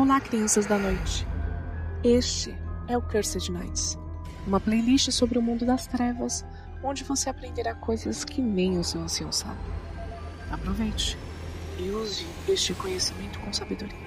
[0.00, 1.26] Olá, crianças da noite.
[2.04, 2.54] Este
[2.86, 3.98] é o Cursed Nights,
[4.46, 6.44] uma playlist sobre o mundo das trevas,
[6.84, 9.58] onde você aprenderá coisas que nem o seu ancião sabe.
[10.52, 11.18] Aproveite
[11.80, 14.06] e use este conhecimento com sabedoria.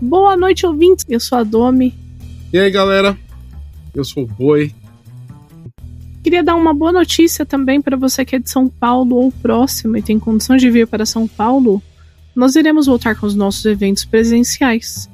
[0.00, 1.06] Boa noite, ouvintes.
[1.08, 1.96] Eu sou a Domi.
[2.52, 3.16] E aí, galera?
[3.94, 4.74] Eu sou o Boi.
[6.20, 9.96] Queria dar uma boa notícia também para você que é de São Paulo ou próximo
[9.96, 11.80] e tem condições de vir para São Paulo.
[12.38, 15.10] Nós iremos voltar com os nossos eventos presenciais.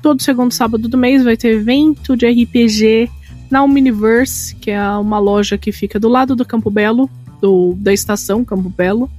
[0.00, 3.10] Todo segundo sábado do mês vai ter evento de RPG
[3.50, 7.92] na Omniverse, que é uma loja que fica do lado do Campo Belo, do, da
[7.92, 9.10] estação Campo Belo.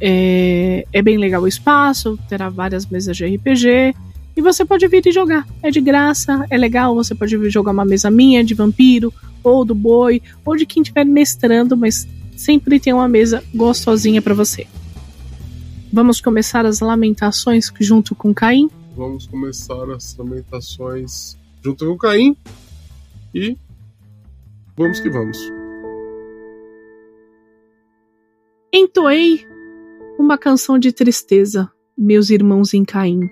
[0.00, 3.92] É, é bem legal o espaço, terá várias mesas de RPG.
[4.36, 5.44] E você pode vir e jogar.
[5.64, 6.94] É de graça, é legal.
[6.94, 9.12] Você pode vir jogar uma mesa minha de vampiro,
[9.42, 14.34] ou do boi, ou de quem estiver mestrando, mas sempre tem uma mesa gostosinha para
[14.34, 14.68] você.
[15.92, 18.70] Vamos começar as lamentações junto com Caim?
[18.94, 22.36] Vamos começar as lamentações junto com Caim.
[23.34, 23.56] E
[24.76, 25.36] vamos que vamos.
[28.72, 29.44] Entoei
[30.16, 33.28] uma canção de tristeza, meus irmãos em Caim.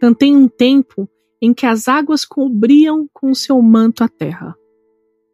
[0.00, 1.08] Cantei um tempo
[1.40, 4.56] em que as águas cobriam com seu manto a terra.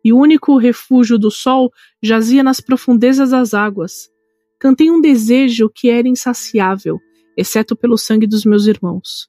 [0.04, 4.10] E o único refúgio do sol jazia nas profundezas das águas.
[4.58, 7.00] Cantei um desejo que era insaciável,
[7.36, 9.28] exceto pelo sangue dos meus irmãos.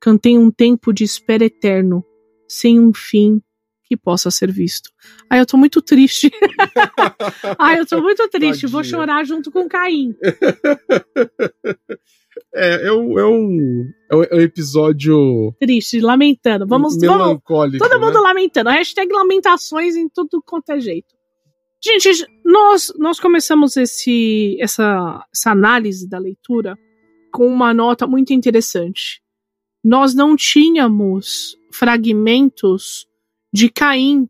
[0.00, 2.04] Cantei um tempo de espera eterno,
[2.48, 3.40] sem um fim
[3.84, 4.90] que possa ser visto.
[5.30, 6.30] Ai, eu tô muito triste.
[7.58, 8.62] Ai, eu tô muito triste.
[8.62, 8.70] Tadinha.
[8.72, 10.14] Vou chorar junto com Caim.
[12.54, 16.66] É, é um, é um, é um- episódio Triste, lamentando.
[16.66, 17.18] Vamos, vamos.
[17.18, 17.86] melancólico.
[17.86, 18.20] Todo mundo né?
[18.20, 18.70] lamentando.
[18.70, 21.14] Hashtag lamentações em tudo quanto é jeito.
[21.86, 26.76] Gente, nós, nós começamos esse, essa, essa análise da leitura
[27.32, 29.20] com uma nota muito interessante.
[29.84, 33.06] Nós não tínhamos fragmentos
[33.52, 34.28] de Caim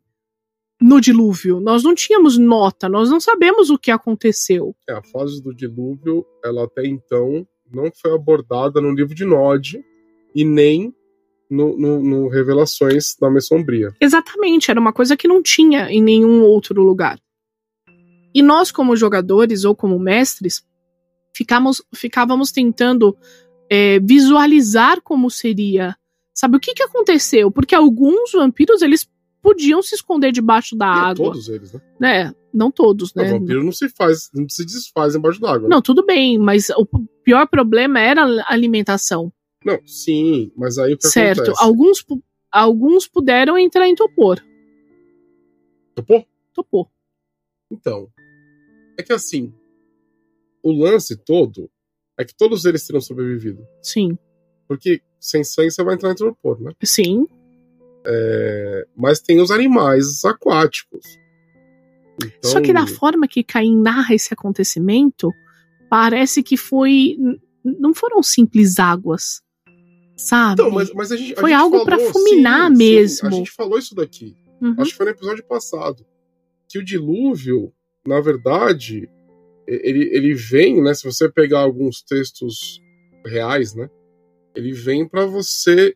[0.81, 1.59] no dilúvio.
[1.61, 4.75] Nós não tínhamos nota, nós não sabemos o que aconteceu.
[4.89, 9.83] É, a fase do dilúvio, ela até então não foi abordada no livro de Nod
[10.35, 10.95] e nem
[11.51, 13.93] no, no- no Revelações da Mãe Sombria.
[14.01, 17.19] Exatamente, era uma coisa que não tinha em nenhum outro lugar.
[18.37, 20.63] E nós, como jogadores ou como mestres,
[21.35, 23.17] ficamos, ficávamos tentando
[23.71, 25.97] é, visualizar como seria.
[26.35, 27.51] Sabe o que, que aconteceu?
[27.51, 29.09] Porque alguns vampiros eles
[29.41, 31.81] podiam se esconder debaixo da E água, Todos eles, né?
[31.99, 32.35] né?
[32.53, 33.31] Não todos, O né?
[33.31, 35.63] vampiro não se faz, não se desfaz embaixo d'água.
[35.69, 35.75] né?
[35.75, 36.85] Não, tudo bem, mas o
[37.25, 39.33] pior problema era a alimentação,
[39.65, 41.41] Não, sim, mas aí o que certo?
[41.43, 41.63] acontece?
[41.65, 42.05] Alguns,
[42.53, 44.43] alguns puderam entrar em topor.
[45.95, 46.27] Topou?
[46.53, 46.89] Topor.
[47.71, 48.09] Então,
[48.99, 49.53] é que assim,
[50.63, 51.71] o lance todo
[52.19, 53.67] é que todos eles teriam sobrevivido.
[53.83, 54.17] Sim,
[54.67, 56.73] Porque sem sangue você vai entrar em torpor, né?
[56.83, 57.27] sim.
[58.09, 61.05] É, mas tem os animais aquáticos.
[62.23, 65.31] Então, Só que da forma que Caim narra esse acontecimento,
[65.91, 67.17] parece que foi.
[67.65, 69.43] Não foram simples águas.
[70.17, 70.53] Sabe?
[70.63, 73.29] Então, mas, mas a gente, a Foi gente algo pra fulminar sim, sim, mesmo.
[73.29, 74.35] a gente falou isso daqui.
[74.63, 74.75] Uhum.
[74.79, 76.07] Acho que foi no episódio passado.
[76.69, 77.73] Que o dilúvio,
[78.07, 79.09] na verdade,
[79.67, 80.95] ele, ele vem, né?
[80.95, 82.81] Se você pegar alguns textos
[83.25, 83.89] reais, né?
[84.55, 85.95] Ele vem pra você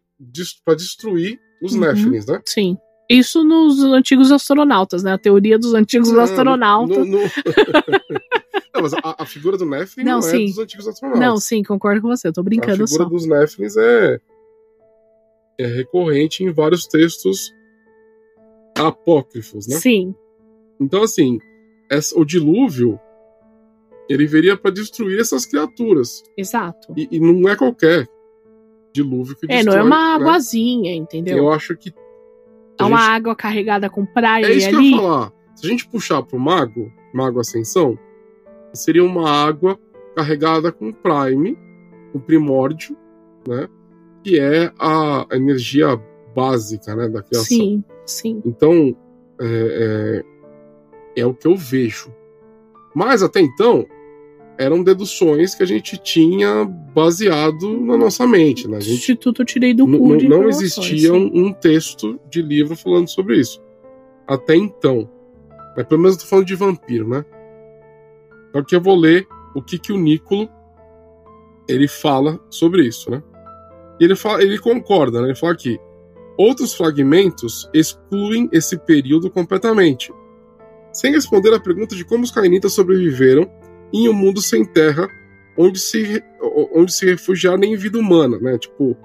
[0.65, 1.81] para destruir os Uhum.
[1.81, 2.41] Néfilins, né?
[2.47, 2.77] Sim.
[3.09, 5.13] Isso nos antigos astronautas, né?
[5.15, 6.97] A teoria dos antigos Não, astronautas.
[6.97, 7.19] no- no-
[8.75, 11.21] não, mas a, a figura do Nephilim Não, não, é dos antigos astronautas.
[11.27, 12.29] Não, sim, concordo com você.
[12.29, 13.09] Eu tô a brincando figura só.
[13.11, 14.21] dos Néfilins é,
[15.59, 17.53] é recorrente em vários textos
[18.77, 19.77] apócrifos, né?
[19.77, 20.15] Sim,
[20.81, 21.39] Então, assim,
[21.91, 22.99] essa- o dilúvio
[24.09, 26.23] ele viria para destruir essas criaturas.
[26.37, 26.93] exato.
[26.97, 28.09] E, e não é qualquer
[28.93, 29.77] dilúvio que É, destrói.
[29.77, 30.25] não é uma né?
[30.25, 31.37] aguazinha, entendeu?
[31.39, 31.93] Eu acho que.
[32.79, 34.91] É uma gente- água carregada com praia É isso que eu ali.
[34.93, 35.33] ia falar.
[35.55, 37.99] Se a gente puxar pro mago, mago ascensão,
[38.73, 39.79] seria uma água
[40.17, 41.57] carregada com prime,
[42.15, 42.97] o primórdio,
[43.47, 43.69] né?
[44.25, 45.97] Que é a energia
[46.35, 47.45] básica, né, da criação.
[47.45, 48.43] Sim, sim.
[48.47, 48.97] Então,
[49.41, 50.25] é, é,
[51.17, 52.15] é o que eu vejo.
[52.95, 53.87] Mas até então,
[54.59, 58.77] eram deduções que a gente tinha baseado na nossa mente, né?
[58.77, 63.09] A gente Instituto tirei do cu não informações, existia um, um texto de livro falando
[63.09, 63.59] sobre isso.
[64.27, 65.09] Até então.
[65.77, 67.25] Mas pelo menos eu tô falando de vampiro, né?
[68.49, 70.49] Então aqui eu vou ler o que, que o Nicolo
[71.67, 73.23] ele fala sobre isso, né?
[73.99, 75.29] E ele, fala, ele concorda, né?
[75.29, 75.79] Ele fala aqui.
[76.37, 80.13] Outros fragmentos excluem esse período completamente.
[80.93, 83.51] Sem responder à pergunta de como os cainitas sobreviveram
[83.93, 85.09] em um mundo sem terra,
[85.57, 86.23] onde se,
[86.75, 88.59] onde se refugiar nem vida humana, né?
[88.59, 88.97] Tipo,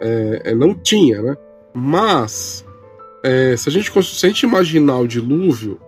[0.00, 1.36] é, é, não tinha, né?
[1.74, 2.64] Mas,
[3.22, 5.80] é, se, a gente, se a gente imaginar o dilúvio,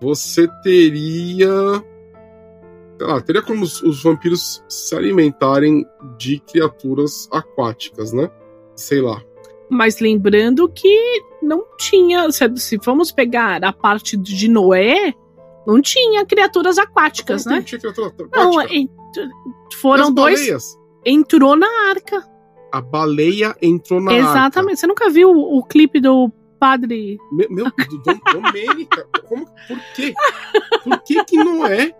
[0.00, 1.50] você teria.
[2.98, 5.84] Sei lá, teria como os, os vampiros se alimentarem
[6.18, 8.30] de criaturas aquáticas, né?
[8.76, 9.22] Sei lá.
[9.68, 12.30] Mas lembrando que não tinha.
[12.30, 15.12] Se, se vamos pegar a parte de Noé,
[15.66, 17.60] não tinha criaturas aquáticas, Como né?
[17.60, 18.38] Não tinha criatura aquática.
[18.38, 18.90] Não, ent-
[19.80, 20.40] foram As dois.
[20.40, 20.78] baleias.
[21.04, 22.22] Entrou na arca.
[22.72, 24.22] A baleia entrou na arca.
[24.22, 24.80] Exatamente.
[24.80, 27.18] Você nunca viu o, o clipe do padre.
[27.32, 30.14] Meu, meu do, Dom, Domênica, como, por quê?
[30.84, 31.92] Por que que Noé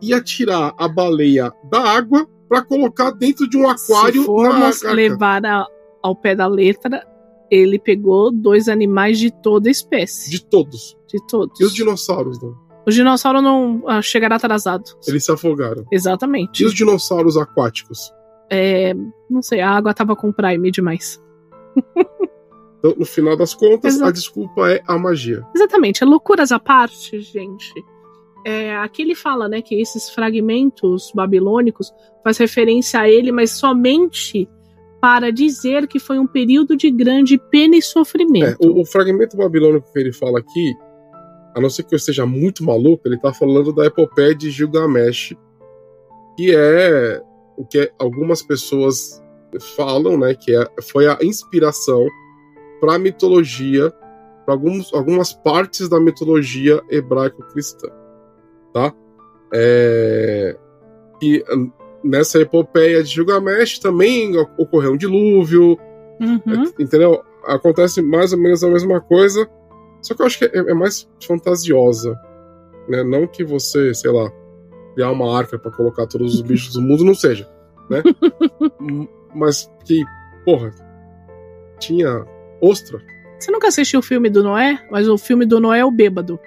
[0.00, 4.88] ia tirar a baleia da água pra colocar dentro de um aquário Se formos na
[4.90, 4.92] arca?
[4.92, 5.66] levar a-
[6.02, 7.02] ao pé da letra,
[7.50, 10.30] ele pegou dois animais de toda espécie.
[10.30, 10.96] De todos.
[11.08, 11.58] De todos.
[11.60, 12.54] E os dinossauros, não?
[12.86, 14.84] O dinossauro não ah, chegará atrasado.
[15.06, 15.84] Eles se afogaram.
[15.92, 16.62] Exatamente.
[16.62, 18.12] E os dinossauros aquáticos?
[18.50, 18.94] É,
[19.28, 21.20] não sei, a água tava com Prime demais.
[22.80, 24.08] Então, no final das contas, Exato.
[24.08, 25.46] a desculpa é a magia.
[25.54, 27.74] Exatamente, é loucuras à parte, gente.
[28.44, 31.92] É, aqui ele fala, né, que esses fragmentos babilônicos
[32.24, 34.48] faz referência a ele, mas somente
[35.00, 38.58] para dizer que foi um período de grande pena e É, sofrimento.
[38.60, 40.74] o, o fragmento babilônico que ele fala aqui,
[41.54, 45.34] a não ser que eu esteja muito maluco, ele tá falando da epopeia de Gilgamesh,
[46.36, 47.22] que é
[47.56, 49.22] o que algumas pessoas
[49.76, 52.06] falam, né, que é, foi a inspiração
[52.80, 53.92] para a mitologia,
[54.46, 57.88] para algumas partes da mitologia hebraico-cristã,
[58.72, 58.94] tá?
[59.52, 60.56] É,
[61.20, 61.44] e
[62.02, 65.78] nessa epopeia de Gilgamesh também ocorreu um dilúvio,
[66.20, 66.70] Uhum.
[66.78, 67.22] Entendeu?
[67.46, 69.48] Acontece mais ou menos a mesma coisa,
[70.02, 72.14] só que eu acho que é, é mais fantasiosa.
[72.86, 73.02] Né?
[73.02, 74.30] Não que você, sei lá,
[74.94, 77.48] criar uma arca pra colocar todos os bichos do mundo, não seja.
[77.88, 78.02] Né?
[79.34, 80.04] Mas que,
[80.44, 80.70] porra,
[81.78, 82.26] tinha
[82.60, 83.00] ostra.
[83.38, 84.78] Você nunca assistiu o filme do Noé?
[84.90, 86.38] Mas o filme do Noé é o bêbado.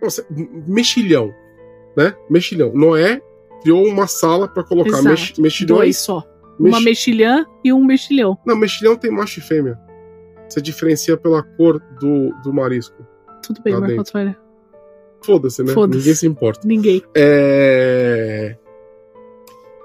[0.00, 1.34] Nossa, mexilhão.
[1.96, 2.14] Né?
[2.28, 2.72] Mexilhão.
[2.72, 3.20] Noé
[3.62, 5.08] criou uma sala pra colocar Exato.
[5.08, 5.78] mex, mexilhões.
[5.80, 6.24] Dois só.
[6.58, 8.38] mex- Uma mexilhã e um mexilhão.
[8.46, 9.78] Não, mexilhão tem macho e fêmea.
[10.48, 13.06] Você diferencia pela cor do, do marisco.
[13.42, 14.00] Tudo bem, Marco.
[14.00, 14.36] Antônio.
[15.22, 15.72] Foda-se, né?
[15.72, 15.98] Foda-se.
[15.98, 16.66] Ninguém se importa.
[16.66, 17.02] Ninguém.
[17.16, 18.56] É...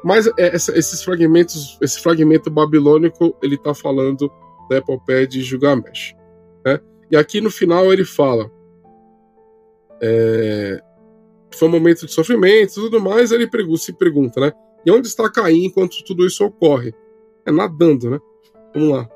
[0.03, 4.31] Mas é, essa- esses fragmentos, esse fragmento babilônico, ele tá falando
[4.69, 6.15] da epopeia de Gilgamesh.
[6.65, 6.79] Né?
[7.11, 8.49] E aqui no final ele fala
[10.01, 10.79] é,
[11.55, 14.51] foi um momento de sofrimento e tudo mais, ele se pergunta, né?
[14.85, 16.93] E onde está Caim enquanto tudo isso ocorre?
[17.45, 18.19] É nadando, né?
[18.73, 19.09] Vamos lá.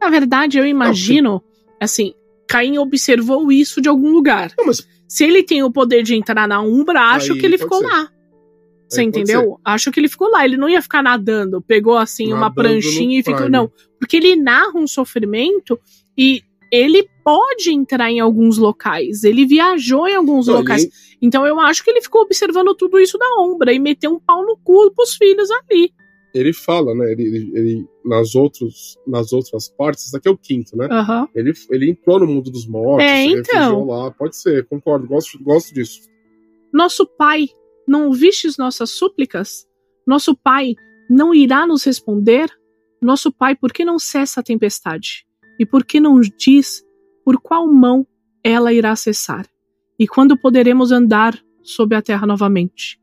[0.00, 1.42] Na verdade, eu imagino,
[1.80, 2.14] assim,
[2.46, 4.52] Caim observou isso de algum lugar.
[4.56, 7.56] Não, mas Se ele tem o poder de entrar na Umbra, acho Aí que ele
[7.56, 7.86] ficou ser.
[7.86, 8.10] lá.
[8.86, 9.58] Você Aí entendeu?
[9.64, 10.44] Acho que ele ficou lá.
[10.44, 11.62] Ele não ia ficar nadando.
[11.62, 13.48] Pegou assim uma Nadando pranchinha no e ficou.
[13.48, 13.72] Não.
[13.98, 15.80] Porque ele narra um sofrimento
[16.16, 19.22] e ele pode entrar em alguns locais.
[19.22, 20.88] Ele viajou em alguns Não, locais.
[21.20, 24.42] Então eu acho que ele ficou observando tudo isso da Umbra e meteu um pau
[24.46, 25.92] no cu pros filhos ali.
[26.34, 27.12] ele fala, né?
[27.12, 30.88] Ele, ele, ele- nas, outros, nas outras partes, isso aqui é o quinto, né?
[30.90, 31.28] Aham.
[31.34, 33.84] Ele, ele entrou no mundo dos mortos, É, então.
[33.84, 36.00] lá, pode ser, concordo, gosto, gosto disso.
[36.72, 37.48] Nosso Pai,
[37.86, 39.66] não ouvistes nossas súplicas?
[40.06, 40.74] Nosso Pai
[41.10, 42.48] não irá nos responder?
[43.02, 45.26] Nosso Pai, por que não cessa a tempestade?
[45.58, 46.82] E por que não diz
[47.28, 48.06] por qual mão
[48.42, 49.46] ela irá cessar?
[49.98, 52.98] E quando poderemos andar sobre a terra novamente?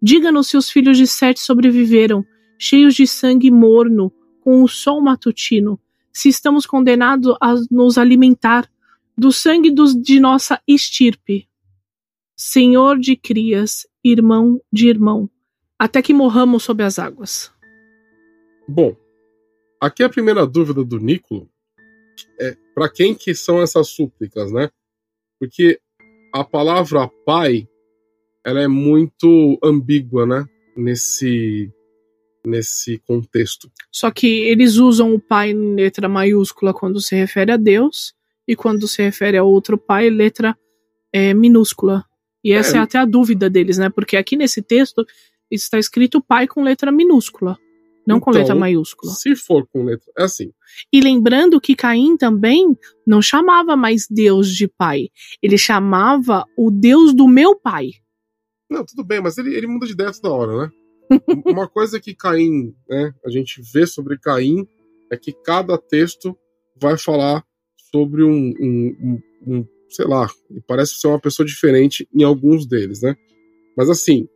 [0.00, 2.24] Diga-nos se os filhos de Sete sobreviveram,
[2.58, 5.78] cheios de sangue morno, com o sol matutino,
[6.10, 8.66] se estamos condenados a nos alimentar
[9.14, 11.46] do sangue dos, de nossa estirpe.
[12.34, 15.28] Senhor de crias, irmão de irmão,
[15.78, 17.52] até que morramos sob as águas.
[18.66, 18.96] Bom,
[19.78, 21.50] aqui a primeira dúvida do Nicolo
[22.40, 24.70] é para quem que são essas súplicas, né?
[25.38, 25.78] Porque
[26.32, 27.68] a palavra pai,
[28.44, 30.44] ela é muito ambígua, né?
[30.76, 31.72] Nesse,
[32.46, 33.70] nesse contexto.
[33.90, 38.14] Só que eles usam o pai em letra maiúscula quando se refere a Deus,
[38.46, 40.56] e quando se refere a outro pai, letra
[41.12, 42.04] é, minúscula.
[42.44, 42.78] E essa é.
[42.78, 42.82] É.
[42.82, 43.90] até a dúvida deles, né?
[43.90, 45.04] Porque aqui nesse texto
[45.50, 47.58] está escrito pai com letra minúscula,
[48.06, 49.12] não com Então, letra maiúscula.
[49.12, 50.10] Se for com letra.
[50.16, 50.52] É assim.
[50.92, 55.08] E lembrando que Caim também não chamava mais Deus de pai,
[55.42, 57.90] ele chamava o Deus do meu pai.
[58.70, 60.70] Não, tudo bem, mas ele, ele muda de ideia toda hora, né?
[61.46, 64.66] Uma coisa que Caim, né, a gente vê sobre Caim
[65.10, 66.36] é que cada texto
[66.80, 67.44] vai falar
[67.92, 70.28] sobre um, um, um, um sei lá,
[70.66, 73.14] parece ser uma pessoa diferente em alguns deles, né?
[73.76, 74.28] Mas assim,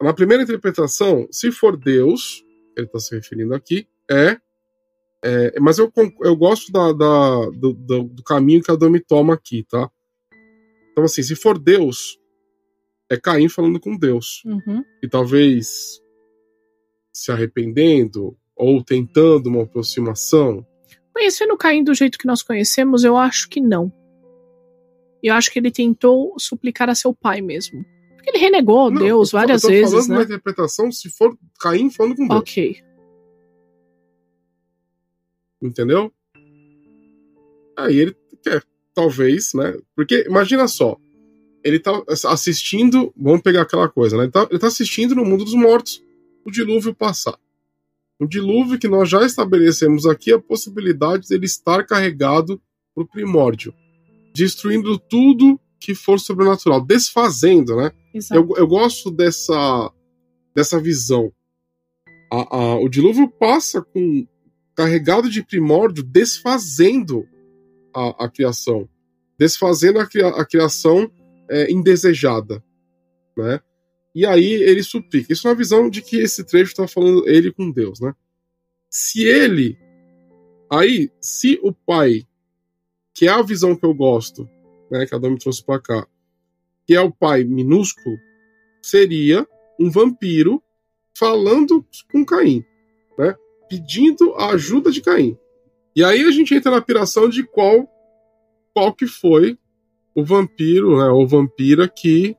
[0.00, 2.42] na primeira interpretação, se for Deus,
[2.76, 4.38] ele está se referindo aqui, é.
[5.22, 5.92] é mas eu,
[6.22, 9.90] eu gosto da, da do, do, caminho que a Dami toma aqui, tá?
[10.92, 12.18] Então, assim, se for Deus,
[13.10, 14.42] é Caim falando com Deus.
[14.44, 14.82] Uhum.
[15.02, 16.00] E talvez
[17.12, 20.66] se arrependendo ou tentando uma aproximação.
[21.12, 23.92] Conhecendo Caim do jeito que nós conhecemos, eu acho que não.
[25.22, 27.84] Eu acho que ele tentou suplicar a seu pai mesmo.
[28.26, 29.90] Ele renegou não, Deus várias eu tô vezes.
[29.92, 30.16] falando né?
[30.16, 32.40] uma interpretação se for Caim falando com Deus.
[32.40, 32.82] Ok.
[35.62, 36.12] Entendeu?
[37.76, 38.64] Aí ele quer,
[38.94, 39.76] talvez, né?
[39.94, 40.96] Porque imagina só.
[41.62, 41.90] Ele tá
[42.26, 43.12] assistindo.
[43.16, 44.24] Vamos pegar aquela coisa, né?
[44.24, 46.02] Ele tá, ele tá assistindo no mundo dos mortos
[46.44, 47.38] o dilúvio passar.
[48.18, 52.60] O dilúvio que nós já estabelecemos aqui a possibilidade dele estar carregado
[52.94, 53.74] para o primórdio,
[54.34, 57.92] destruindo tudo que for sobrenatural, desfazendo, né?
[58.30, 59.92] Eu, eu gosto dessa,
[60.54, 61.32] dessa visão.
[62.32, 64.26] A, a, o dilúvio passa com
[64.74, 67.26] carregado de primórdio, desfazendo
[67.94, 68.88] a, a criação,
[69.38, 71.10] desfazendo a, cria, a criação
[71.48, 72.62] é, indesejada,
[73.36, 73.60] né?
[74.14, 75.32] E aí ele suplica.
[75.32, 78.14] Isso é uma visão de que esse trecho está falando ele com Deus, né?
[78.90, 79.78] Se ele.
[80.70, 82.26] Aí, se o pai,
[83.14, 84.48] que é a visão que eu gosto,
[84.90, 86.06] né, que a Dom me trouxe para cá,
[86.86, 88.16] que é o pai minúsculo,
[88.82, 89.46] seria
[89.78, 90.62] um vampiro
[91.18, 92.64] falando com Caim,
[93.18, 93.34] né?
[93.68, 95.36] Pedindo a ajuda de Caim.
[95.94, 97.88] E aí a gente entra na piração de qual
[98.74, 99.58] qual que foi
[100.14, 102.36] o vampiro, né, ou vampira que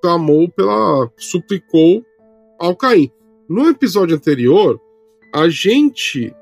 [0.00, 1.10] clamou pela.
[1.18, 2.04] suplicou
[2.58, 3.10] ao Caim.
[3.48, 4.80] No episódio anterior,
[5.34, 6.34] a gente.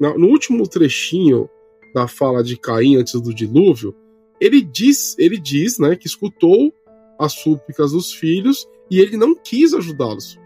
[0.00, 1.48] No último trechinho
[1.94, 3.94] da fala de Caim antes do dilúvio,
[4.40, 6.72] ele diz, ele diz né, que escutou
[7.18, 10.38] as súplicas dos filhos e ele não quis ajudá-los.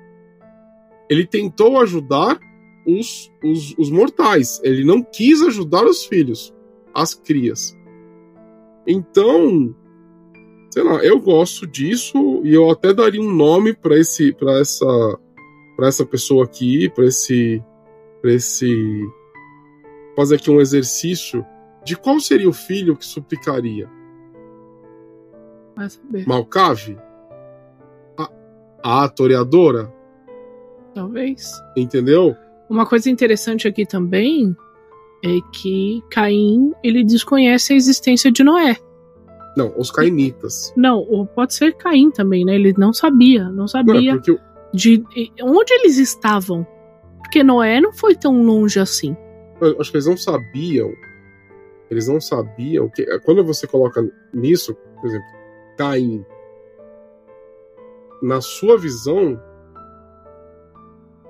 [1.09, 2.39] Ele tentou ajudar
[2.87, 6.53] os, os, os mortais, ele não quis ajudar os filhos,
[6.95, 7.77] as crias.
[8.87, 9.75] Então,
[10.71, 15.19] sei lá, eu gosto disso e eu até daria um nome para esse para essa
[15.77, 17.63] para essa pessoa aqui, para esse
[18.21, 18.75] para esse
[20.17, 21.45] fazer aqui um exercício
[21.85, 23.89] de qual seria o filho que suplicaria?
[25.77, 26.27] Vai saber.
[26.27, 26.99] Malcave?
[28.19, 29.93] A, a toreadora?
[30.95, 31.51] Talvez.
[31.77, 32.37] Entendeu?
[32.69, 34.55] Uma coisa interessante aqui também
[35.25, 38.77] é que Caim ele desconhece a existência de Noé.
[39.57, 40.73] Não, os cainitas.
[40.77, 42.55] Não, pode ser Caim também, né?
[42.55, 44.39] Ele não sabia, não sabia não, é porque...
[44.73, 45.05] de
[45.43, 46.67] onde eles estavam.
[47.19, 49.17] Porque Noé não foi tão longe assim.
[49.61, 50.91] Eu acho que eles não sabiam.
[51.93, 55.29] Eles não sabiam que quando você coloca nisso, por exemplo,
[55.77, 56.25] Caim,
[58.23, 59.39] na sua visão,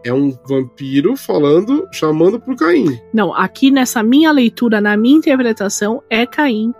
[0.05, 2.97] é um vampiro falando, chamando pro Caim.
[3.13, 6.73] Não, aqui nessa minha leitura, na minha interpretação, é Caim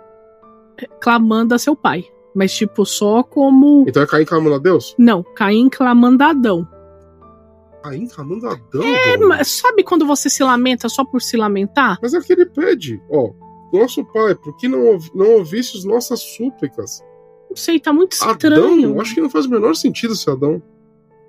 [1.01, 2.05] clamando a seu pai.
[2.33, 3.83] Mas, tipo, só como.
[3.85, 4.95] Então é Caim clamando a Deus?
[4.97, 6.65] Não, Caim clamando a Adão.
[7.83, 8.81] Caim clamando a Adão?
[8.81, 11.99] É, mas sabe quando você se lamenta só por se lamentar?
[12.01, 13.42] Mas é que ele pede, ó.
[13.73, 17.03] Nosso pai, por que não, não ouviste as nossas súplicas?
[17.49, 18.89] Não sei, tá muito estranho.
[18.89, 20.61] Adão, acho que não faz o menor sentido ser Adão.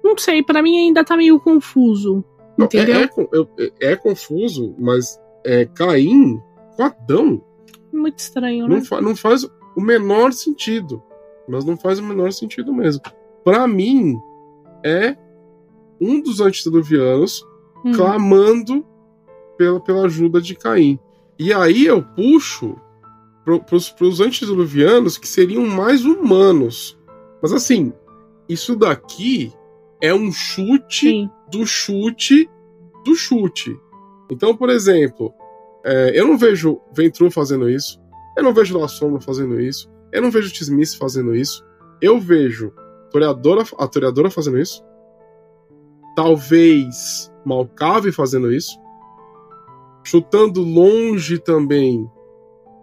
[0.03, 2.23] Não sei, para mim ainda tá meio confuso.
[2.59, 2.97] Não, é, entendeu?
[2.99, 6.39] É, é, é, confuso, mas é Caim
[6.77, 7.43] com Adão.
[7.91, 8.77] Muito estranho, né?
[8.77, 11.03] Não, fa não faz o menor sentido.
[11.49, 13.03] Mas não faz o menor sentido mesmo.
[13.43, 14.19] Para mim,
[14.85, 15.17] é
[16.01, 17.43] um dos antediluvianos
[17.85, 17.93] hum.
[17.93, 18.85] clamando
[19.57, 20.99] pela, pela ajuda de Caim.
[21.39, 22.77] E aí eu puxo
[23.45, 26.99] para os antediluvianos que seriam mais humanos.
[27.43, 27.93] Mas assim,
[28.49, 29.53] isso daqui
[30.01, 31.31] é um chute Sim.
[31.51, 32.49] do chute
[33.05, 33.79] do chute.
[34.31, 35.33] Então, por exemplo,
[35.85, 38.01] é, eu não vejo Ventru fazendo isso.
[38.37, 39.91] Eu não vejo La Sombra fazendo isso.
[40.11, 41.65] Eu não vejo Tismice fazendo isso.
[42.01, 42.73] Eu vejo
[43.11, 44.83] Toreadora, a Toreadora fazendo isso.
[46.17, 48.79] Talvez Malcave fazendo isso.
[50.05, 52.09] Chutando longe também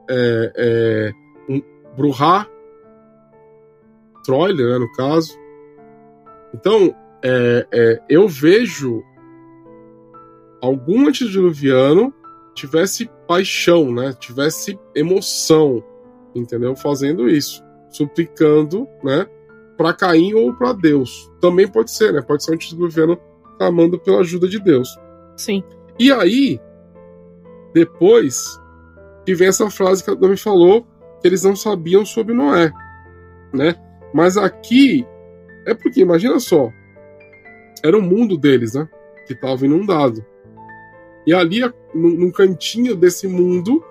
[0.09, 1.11] é, é,
[1.47, 1.61] um
[1.95, 2.47] Bruhá,
[4.25, 5.37] Troile, né, no caso.
[6.53, 9.03] Então, é, é, eu vejo
[10.61, 12.13] algum antediluviano
[12.53, 14.13] tivesse paixão, né?
[14.19, 15.83] Tivesse emoção,
[16.35, 16.75] entendeu?
[16.75, 19.25] Fazendo isso, suplicando, né?
[19.77, 21.31] Para Caim ou para Deus.
[21.39, 22.21] Também pode ser, né?
[22.21, 23.17] Pode ser um antediluviano
[23.57, 24.89] clamando pela ajuda de Deus.
[25.37, 25.63] Sim.
[25.99, 26.59] E aí,
[27.73, 28.59] depois
[29.35, 30.85] vem essa frase que a me falou,
[31.21, 32.71] que eles não sabiam sobre Noé,
[33.53, 33.75] né?
[34.13, 35.05] Mas aqui
[35.65, 36.71] É porque, imagina só,
[37.83, 38.89] era o mundo deles, né?
[39.27, 40.25] Que estava inundado.
[41.25, 41.61] E ali,
[41.93, 43.83] num cantinho desse mundo,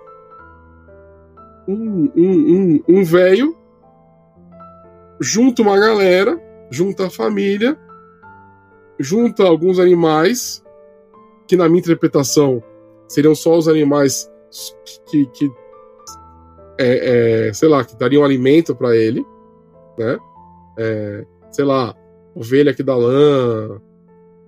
[1.68, 3.56] um, um, um, um velho
[5.20, 7.78] junta uma galera, junta a família,
[8.99, 10.64] junta alguns animais,
[11.46, 12.62] que na minha interpretação
[13.10, 14.30] seriam só os animais
[15.10, 15.50] que, que
[16.78, 19.24] é, é, sei lá, que dariam alimento para ele,
[19.98, 20.16] né?
[20.78, 21.94] É, sei lá,
[22.34, 23.80] ovelha que dá lã,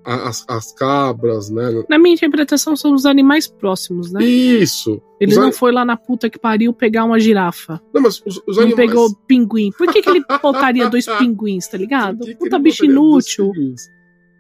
[0.04, 1.85] as, as cabras, né?
[1.88, 4.25] Na minha interpretação, são os animais próximos, né?
[4.25, 5.02] Isso.
[5.21, 5.52] Ele não an...
[5.52, 7.83] foi lá na puta que pariu pegar uma girafa.
[7.92, 8.88] Não, mas os, os não animais...
[8.88, 9.73] pegou pinguim.
[9.76, 12.25] Por que, que ele botaria dois pinguins, tá ligado?
[12.25, 13.52] Que puta bicho inútil.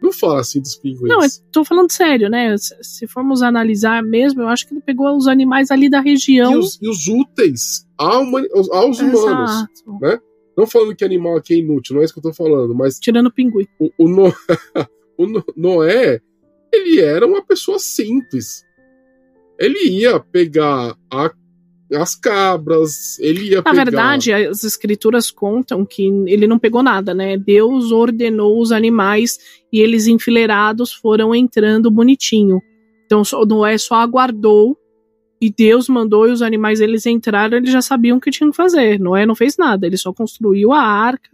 [0.02, 1.02] Não fala assim dos pinguins.
[1.02, 2.56] Não, eu tô falando sério, né?
[2.58, 6.54] Se formos analisar mesmo, eu acho que ele pegou os animais ali da região.
[6.54, 9.66] E os, e os úteis aos, aos humanos,
[10.00, 10.18] né?
[10.56, 12.98] Não falando que animal aqui é inútil, não é isso que eu tô falando, mas...
[12.98, 13.66] Tirando o pinguim.
[13.78, 14.28] O, o, no...
[15.16, 16.20] o Noé,
[16.72, 18.64] ele era uma pessoa simples.
[19.58, 21.32] Ele ia pegar a,
[21.94, 23.84] as cabras, ele ia Na pegar...
[23.84, 27.36] verdade, as escrituras contam que ele não pegou nada, né?
[27.36, 29.38] Deus ordenou os animais
[29.72, 32.60] e eles enfileirados foram entrando bonitinho.
[33.06, 34.76] Então Noé só aguardou
[35.40, 38.56] e Deus mandou e os animais eles entraram, eles já sabiam o que tinham que
[38.56, 38.98] fazer.
[38.98, 41.30] Noé não fez nada, ele só construiu a arca,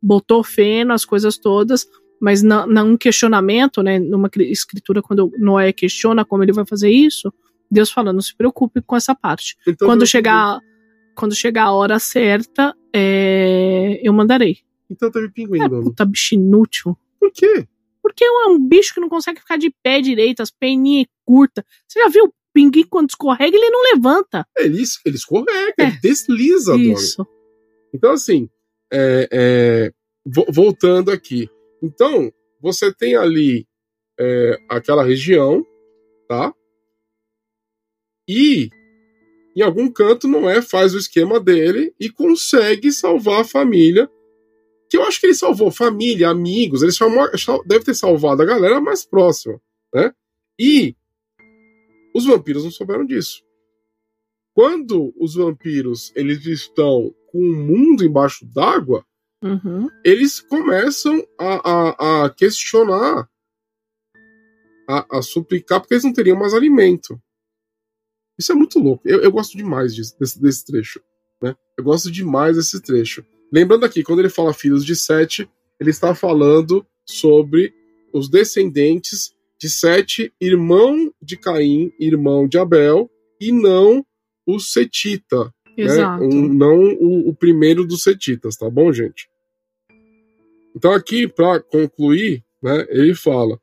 [0.00, 1.86] botou feno, as coisas todas,
[2.20, 7.32] mas num questionamento, né, numa escritura, quando Noé questiona como ele vai fazer isso,
[7.70, 9.56] Deus fala, não se preocupe com essa parte.
[9.66, 10.60] Então, quando chegar
[11.18, 14.58] quando chegar a hora certa, é, eu mandarei.
[14.88, 16.96] Então teve pinguim, é, Puta bicho inútil.
[17.18, 17.66] Por quê?
[18.00, 21.64] Porque é um bicho que não consegue ficar de pé direito, as peninhas curtas.
[21.86, 24.46] Você já viu o pinguim quando escorrega, ele não levanta.
[24.56, 25.88] Ele, ele escorrega, é.
[25.88, 27.26] ele desliza, Isso.
[27.92, 28.48] Então, assim,
[28.92, 29.92] é, é,
[30.52, 31.48] voltando aqui.
[31.82, 33.66] Então, você tem ali
[34.18, 35.66] é, aquela região,
[36.28, 36.54] tá?
[38.28, 38.68] E
[39.56, 44.08] em algum canto Noé faz o esquema dele e consegue salvar a família.
[44.90, 47.28] Que eu acho que ele salvou família, amigos, ele chamou,
[47.66, 49.60] deve ter salvado a galera mais próxima,
[49.92, 50.14] né?
[50.58, 50.96] E
[52.14, 53.42] os vampiros não souberam disso.
[54.54, 59.04] Quando os vampiros eles estão com o mundo embaixo d'água,
[59.42, 59.88] Uhum.
[60.04, 63.28] Eles começam a, a, a questionar,
[64.88, 67.20] a, a, suplicar, porque eles não teriam mais alimento.
[68.38, 69.02] Isso é muito louco.
[69.06, 71.00] Eu, eu gosto demais disso, desse, desse trecho.
[71.42, 71.54] Né?
[71.76, 73.24] Eu gosto demais desse trecho.
[73.52, 75.48] Lembrando aqui, quando ele fala filhos de Sete,
[75.80, 77.72] ele está falando sobre
[78.12, 84.04] os descendentes de Sete, irmão de Caim, irmão de Abel, e não
[84.46, 85.84] o Setita, né?
[85.84, 86.24] Exato.
[86.24, 86.34] Né?
[86.34, 89.28] Um, não o, o, primeiro dos setitas, tá bom, gente?
[90.74, 93.60] Então aqui, para concluir, né, ele fala: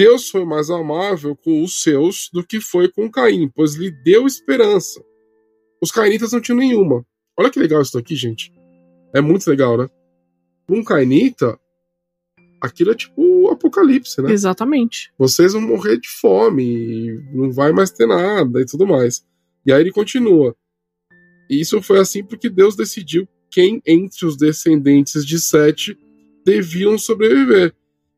[0.00, 4.26] Deus foi mais amável com os seus do que foi com Caim, pois lhe deu
[4.26, 4.98] esperança.
[5.78, 7.04] Os cainitas não tinham nenhuma.
[7.38, 8.50] Olha que legal isso aqui, gente.
[9.14, 9.86] É muito legal, né?
[10.70, 11.60] Um cainita,
[12.62, 14.32] aquilo é tipo o apocalipse, né?
[14.32, 15.12] Exatamente.
[15.18, 19.22] Vocês vão morrer de fome, não vai mais ter nada e tudo mais.
[19.66, 20.56] E aí ele continua:
[21.50, 25.94] e isso foi assim porque Deus decidiu quem entre os descendentes de Sete
[26.42, 27.74] deviam sobreviver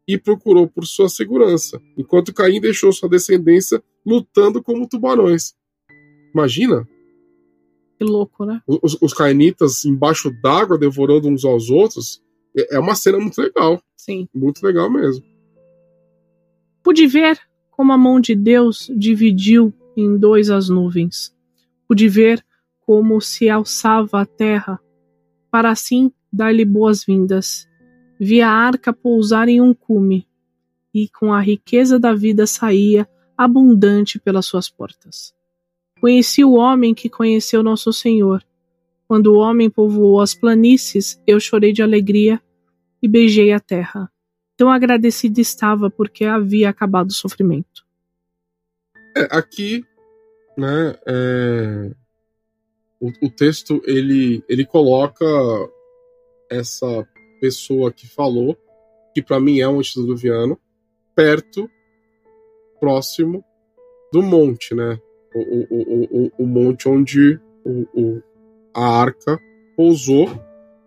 [0.06, 5.54] e procurou por sua segurança, enquanto Caim deixou sua descendência lutando como tubarões.
[6.34, 6.88] Imagina?
[7.98, 8.60] Que louco, né?
[8.66, 12.22] Os, os cainitas embaixo d'água devorando uns aos outros.
[12.56, 13.80] É, é uma cena muito legal.
[13.96, 14.28] Sim.
[14.34, 15.24] Muito legal mesmo.
[16.82, 17.38] Pude ver
[17.70, 21.34] como a mão de Deus dividiu em dois as nuvens.
[21.86, 22.44] Pude ver
[22.80, 24.80] como se alçava a terra,
[25.50, 27.68] para assim dar-lhe boas-vindas.
[28.24, 30.28] Vi a arca pousar em um cume,
[30.94, 35.34] e com a riqueza da vida saía abundante pelas suas portas.
[36.00, 38.46] Conheci o homem que conheceu nosso Senhor.
[39.08, 42.40] Quando o homem povoou as planícies, eu chorei de alegria
[43.02, 44.08] e beijei a terra.
[44.56, 47.84] Tão agradecido estava porque havia acabado o sofrimento.
[49.16, 49.84] É, aqui,
[50.56, 51.92] né, é,
[53.00, 55.26] o, o texto ele, ele coloca
[56.48, 57.04] essa
[57.42, 58.56] pessoa que falou,
[59.12, 60.56] que para mim é um antediluviano,
[61.12, 61.68] perto,
[62.78, 63.44] próximo
[64.12, 64.96] do monte, né?
[65.34, 68.22] O, o, o, o monte onde o, o,
[68.72, 69.40] a arca
[69.76, 70.30] pousou.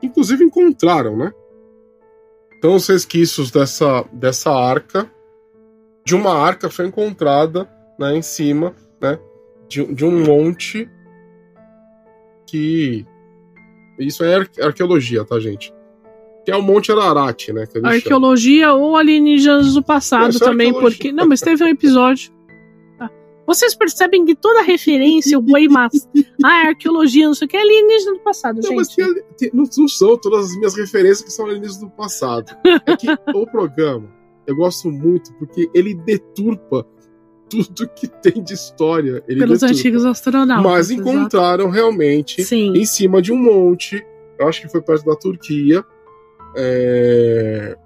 [0.02, 1.34] Inclusive encontraram, né?
[2.58, 5.12] Então os resquícios dessa, dessa arca,
[6.06, 9.20] de uma arca foi encontrada né, em cima né,
[9.68, 10.90] de, de um monte
[12.48, 13.06] que.
[14.00, 15.75] Isso é arqueologia, tá, gente?
[16.46, 17.66] Que é o Monte Ararat, né?
[17.66, 21.12] Que arqueologia ou alienígenas do passado também, porque.
[21.12, 22.32] Não, mas teve um episódio.
[23.00, 23.10] Tá.
[23.48, 26.08] Vocês percebem que toda referência, o boi mas.
[26.44, 28.76] ah, é arqueologia, não sei o que, é alienígena do passado, não, gente.
[28.76, 32.56] Mas tem, tem, não, não são todas as minhas referências que são alienígenas do passado.
[32.86, 34.08] É que o programa,
[34.46, 36.86] eu gosto muito porque ele deturpa
[37.50, 39.22] tudo que tem de história.
[39.22, 39.66] Pelos deturpa.
[39.66, 40.64] antigos astronautas.
[40.64, 41.76] Mas encontraram exato.
[41.76, 42.74] realmente Sim.
[42.76, 44.06] em cima de um monte,
[44.40, 45.84] eu acho que foi perto da Turquia,
[46.56, 47.78] é,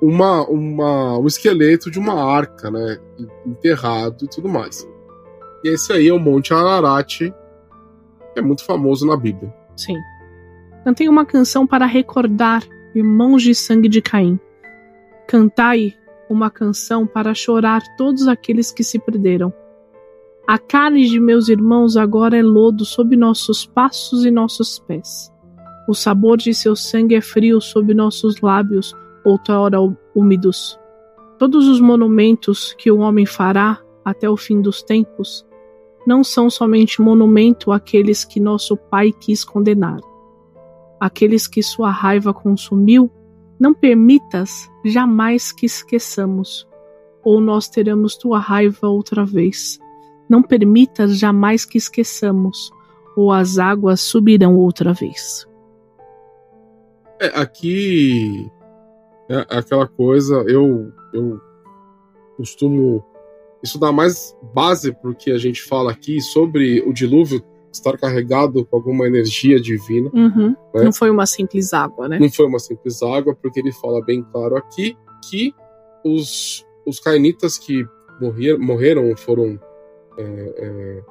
[0.00, 2.98] uma, uma, um esqueleto de uma arca, né?
[3.46, 4.86] Enterrado e tudo mais.
[5.64, 7.32] E esse aí é o Monte Ararat, que
[8.36, 9.52] é muito famoso na Bíblia.
[9.76, 9.96] Sim.
[10.84, 12.62] Cantei uma canção para recordar
[12.94, 14.38] irmãos de sangue de Caim.
[15.26, 15.94] Cantai
[16.28, 19.52] uma canção para chorar todos aqueles que se perderam.
[20.46, 25.32] A carne de meus irmãos agora é lodo sob nossos passos e nossos pés.
[25.88, 28.94] O sabor de seu sangue é frio sob nossos lábios,
[29.24, 29.78] outrora
[30.14, 30.78] úmidos.
[31.38, 35.46] Todos os monumentos que o homem fará até o fim dos tempos
[36.06, 39.98] não são somente monumento àqueles que nosso Pai quis condenar.
[41.00, 43.10] Aqueles que sua raiva consumiu,
[43.58, 46.66] não permitas jamais que esqueçamos,
[47.24, 49.80] ou nós teremos tua raiva outra vez.
[50.28, 52.70] Não permitas jamais que esqueçamos,
[53.16, 55.46] ou as águas subirão outra vez.
[57.20, 58.50] É, aqui
[59.28, 61.40] é aquela coisa, eu, eu
[62.36, 63.04] costumo.
[63.62, 68.76] Isso dá mais base porque a gente fala aqui sobre o dilúvio estar carregado com
[68.76, 70.10] alguma energia divina.
[70.14, 70.54] Uhum.
[70.74, 70.84] Né?
[70.84, 72.18] Não foi uma simples água, né?
[72.18, 74.96] Não foi uma simples água, porque ele fala bem claro aqui
[75.28, 75.52] que
[76.04, 77.84] os, os cainitas que
[78.20, 79.58] morrer, morreram foram.
[80.18, 81.02] É, é,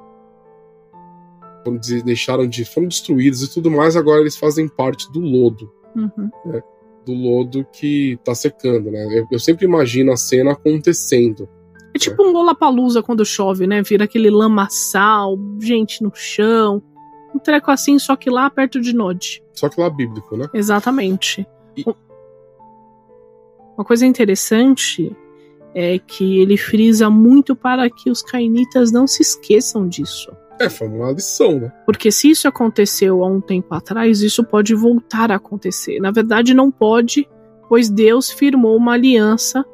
[1.63, 2.63] foram deixaram de.
[2.63, 6.29] foram destruídos e tudo mais, agora eles fazem parte do lodo uhum.
[6.45, 6.61] né,
[7.05, 9.05] do lodo que está secando, né?
[9.19, 11.47] Eu, eu, sempre imagino a cena acontecendo.
[11.93, 12.29] É tipo né?
[12.29, 13.81] um Lollapalooza quando chove, né?
[13.81, 16.81] Vira aquele lamaçal, gente no chão.
[17.33, 19.43] Um treco assim, só que lá perto de Nod.
[19.53, 20.47] Só que lá bíblico, né?
[20.53, 21.45] Exatamente.
[21.77, 21.85] E...
[23.77, 25.15] Uma coisa interessante
[25.73, 30.31] é que ele frisa muito para que os cainitas não se esqueçam disso.
[30.59, 31.71] É, foi uma lição, né?
[31.85, 35.99] Porque se isso aconteceu há um tempo atrás, isso pode voltar a acontecer.
[35.99, 37.27] Na verdade, não pode,
[37.67, 39.65] pois Deus firmou uma aliança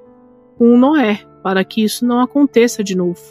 [0.57, 3.21] com Noé para que isso não aconteça de novo,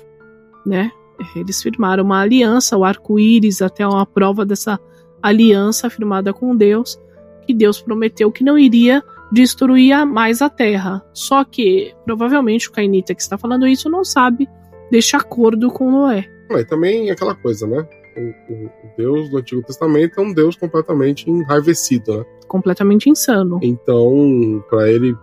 [0.64, 0.90] né?
[1.36, 4.78] Eles firmaram uma aliança, o arco-íris até uma prova dessa
[5.22, 6.98] aliança firmada com Deus,
[7.46, 11.04] que Deus prometeu que não iria destruir mais a terra.
[11.12, 14.48] Só que provavelmente o Cainita que está falando isso não sabe
[14.90, 16.29] deste acordo com Noé.
[16.50, 17.87] Mas também aquela coisa, né?
[18.16, 22.24] O, o, Deus do Antigo Testamento é um Deus completamente enraivecido, né?
[22.48, 23.61] Completamente insano.
[23.62, 25.16] Então, para ele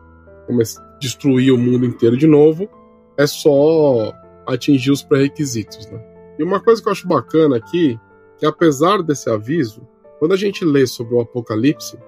[0.99, 2.69] destruir o mundo inteiro de novo,
[3.17, 4.13] é só
[4.47, 6.01] atingir os pré-requisitos, né?
[6.39, 7.99] E uma coisa que eu acho bacana aqui,
[8.37, 9.85] que apesar desse aviso,
[10.19, 11.99] quando a gente lê sobre o Apocalipse,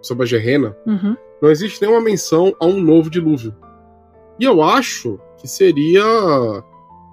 [0.00, 1.16] sobre a Gerena, uhum.
[1.40, 3.54] não existe nenhuma menção a um novo dilúvio.
[4.40, 6.02] E eu acho que seria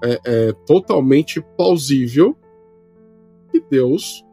[0.03, 2.35] é, é totalmente plausível
[3.51, 4.23] que Deus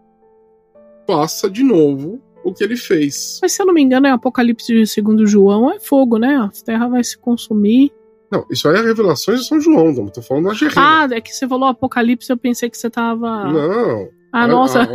[1.06, 3.38] faça de novo o que ele fez.
[3.42, 6.36] Mas se eu não me engano, é Apocalipse segundo João, é fogo, né?
[6.36, 7.92] A terra vai se consumir.
[8.30, 10.80] Não, isso aí é revelações de São João, não tô falando da Gerena.
[10.80, 13.50] Ah, é que você falou Apocalipse, eu pensei que você tava.
[13.52, 14.08] Não.
[14.32, 14.88] Ah, nossa.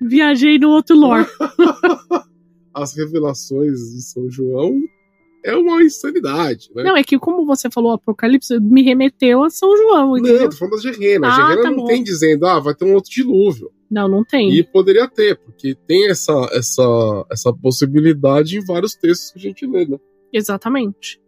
[0.00, 1.26] Viajei no outro lore.
[2.74, 4.80] As revelações de São João
[5.46, 6.82] é uma insanidade, né?
[6.82, 10.18] Não, é que como você falou Apocalipse, me remeteu a São João.
[10.18, 10.40] Entendeu?
[10.40, 11.28] Não, tô falando da Gerena.
[11.28, 11.84] Ah, a Gerena tá não bom.
[11.84, 13.70] tem dizendo, ah, vai ter um outro dilúvio.
[13.88, 14.52] Não, não tem.
[14.52, 19.64] E poderia ter, porque tem essa, essa, essa possibilidade em vários textos que a gente
[19.64, 19.98] lê, né?
[20.32, 21.22] Exatamente.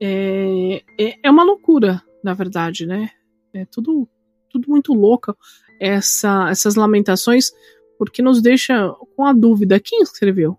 [0.00, 3.10] É, é, é uma loucura, na verdade, né?
[3.52, 4.08] É tudo,
[4.48, 5.36] tudo muito louco.
[5.78, 7.50] Essa, essas lamentações,
[7.98, 10.58] porque nos deixa com a dúvida: quem escreveu?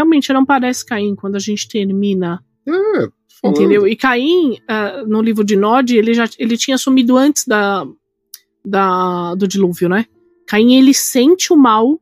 [0.00, 2.42] Realmente não parece Caim quando a gente termina.
[2.66, 3.86] É, entendeu?
[3.86, 7.86] E Caim, uh, no livro de Nod, ele já ele tinha sumido antes da,
[8.64, 10.06] da, do dilúvio, né?
[10.46, 12.00] Caim, ele sente o mal,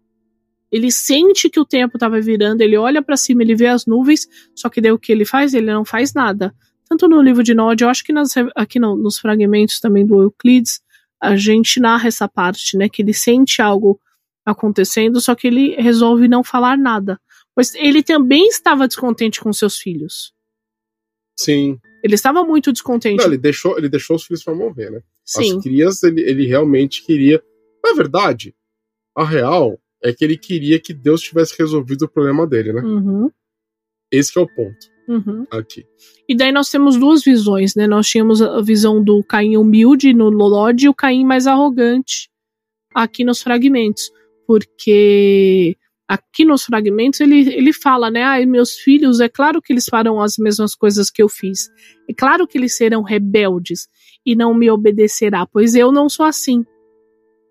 [0.70, 4.26] ele sente que o tempo estava virando, ele olha para cima, ele vê as nuvens,
[4.54, 5.54] só que daí o que ele faz?
[5.54, 6.54] Ele não faz nada.
[6.88, 10.22] Tanto no livro de Nod, eu acho que nas, aqui no, nos fragmentos também do
[10.22, 10.80] Euclides,
[11.20, 12.88] a gente narra essa parte, né?
[12.88, 14.00] Que ele sente algo
[14.46, 17.20] acontecendo, só que ele resolve não falar nada
[17.58, 20.32] pois ele também estava descontente com seus filhos.
[21.36, 21.76] Sim.
[22.04, 23.16] Ele estava muito descontente.
[23.16, 25.02] Não, ele deixou, ele deixou os filhos para morrer, né?
[25.24, 25.56] Sim.
[25.56, 27.42] As crias, ele, ele realmente queria.
[27.82, 28.54] Na verdade,
[29.12, 32.80] a real é que ele queria que Deus tivesse resolvido o problema dele, né?
[32.80, 33.28] Uhum,
[34.08, 35.44] Esse que é o ponto uhum.
[35.50, 35.84] aqui.
[36.28, 37.88] E daí nós temos duas visões, né?
[37.88, 42.30] Nós tínhamos a visão do Caim humilde no Lolod e o Caim mais arrogante
[42.94, 44.12] aqui nos fragmentos.
[44.46, 45.76] Porque
[46.08, 48.22] aqui nos fragmentos ele, ele fala, né?
[48.22, 51.68] Ai, meus filhos, é claro que eles farão as mesmas coisas que eu fiz.
[52.08, 53.86] É claro que eles serão rebeldes
[54.24, 56.64] e não me obedecerá, pois eu não sou assim.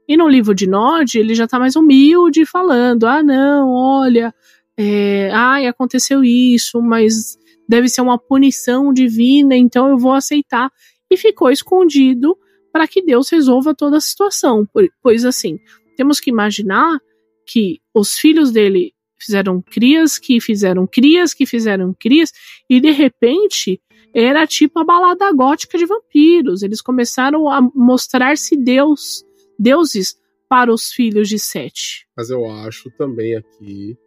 [0.07, 4.33] E no livro de Nod, ele já tá mais humilde, falando: ah, não, olha,
[4.75, 7.37] é, ai, aconteceu isso, mas
[7.69, 10.71] deve ser uma punição divina, então eu vou aceitar.
[11.11, 12.37] E ficou escondido
[12.71, 14.67] para que Deus resolva toda a situação.
[15.01, 15.59] Pois assim,
[15.95, 16.99] temos que imaginar
[17.47, 22.31] que os filhos dele fizeram crias, que fizeram crias, que fizeram crias,
[22.69, 23.81] e de repente
[24.13, 26.61] era tipo a balada gótica de vampiros.
[26.61, 29.23] Eles começaram a mostrar-se Deus,
[29.57, 30.15] deuses
[30.49, 32.07] para os filhos de Sete.
[32.15, 33.97] Mas eu acho também aqui que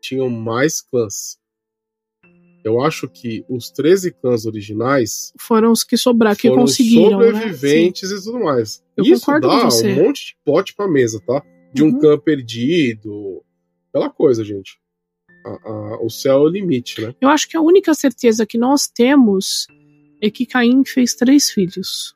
[0.00, 1.38] tinham mais clãs.
[2.64, 7.20] Eu acho que os 13 clãs originais Foram os que sobraram, que conseguiram.
[7.20, 7.26] né?
[7.32, 8.82] Sobreviventes e tudo mais.
[8.96, 9.92] Eu Isso concordo dá com você.
[9.92, 11.40] um monte de pote pra mesa, tá?
[11.76, 12.18] De um Uhum.
[12.18, 13.42] perdido.
[13.90, 14.78] Aquela coisa, gente.
[15.44, 17.14] A- a- o céu é o limite, né?
[17.20, 19.66] Eu acho que a única certeza que nós temos
[20.20, 22.14] é que Caim fez três filhos.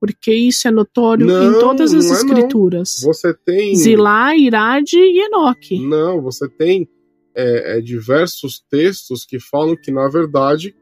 [0.00, 2.28] Porque isso é notório em Não, todas as não é não.
[2.38, 3.00] escrituras.
[3.02, 3.74] Você tem.
[3.74, 5.78] Zilá, Irade e Enoque.
[5.80, 6.88] Não, você tem
[7.34, 10.74] é, é, diversos textos que falam que, na verdade,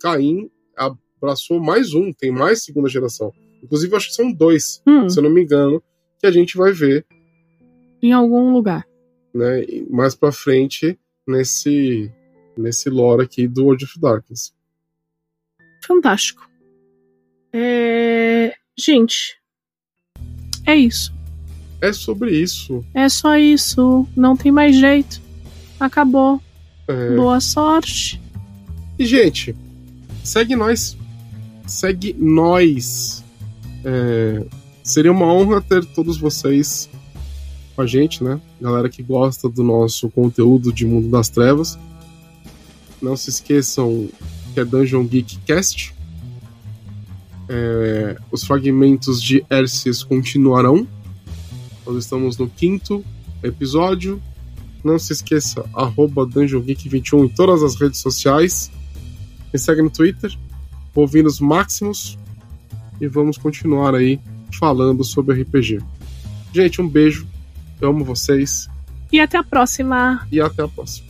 [0.00, 3.32] Caim abraçou mais um, tem mais segunda geração.
[3.62, 5.80] Inclusive, acho que são dois, Hum, se eu não me engano,
[6.18, 7.04] que a gente vai ver
[8.02, 8.86] em algum lugar.
[9.34, 12.10] né, mais pra frente nesse,
[12.56, 14.52] nesse lore aqui do World of Darkness.
[15.84, 16.48] Fantástico.
[17.52, 18.54] É...
[18.78, 19.38] Gente,
[20.66, 21.12] é isso.
[21.80, 22.84] É sobre isso.
[22.94, 24.06] É só isso.
[24.16, 25.20] Não tem mais jeito.
[25.78, 26.40] Acabou.
[26.88, 28.20] É, Boa sorte.
[28.98, 29.54] E, gente,
[30.24, 30.96] segue nós.
[31.66, 33.24] Segue nós.
[33.84, 34.44] É,
[34.82, 36.90] seria uma honra ter todos vocês
[37.80, 38.38] com a gente, né?
[38.60, 41.78] Galera que gosta do nosso conteúdo de Mundo das Trevas.
[43.00, 44.06] Não se esqueçam
[44.52, 45.94] que é Dungeon Geek Cast.
[47.48, 50.86] É, os fragmentos de Ersis continuarão.
[51.86, 53.02] Nós estamos no quinto
[53.42, 54.20] episódio.
[54.84, 58.70] Não se esqueça, arroba Dungeon Geek 21 em todas as redes sociais.
[59.50, 60.30] Me segue no Twitter,
[60.94, 62.18] Bovinos Máximos.
[63.00, 64.20] E vamos continuar aí
[64.58, 65.78] falando sobre RPG.
[66.52, 67.26] Gente, um beijo.
[67.82, 68.68] Amo vocês.
[69.12, 70.26] E até a próxima.
[70.30, 71.08] E até a próxima.